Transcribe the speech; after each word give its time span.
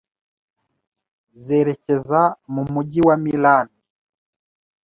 zerekeza 1.43 2.21
mu 2.53 2.63
mujyi 2.73 3.01
wa 3.07 3.15
Milan 3.23 3.67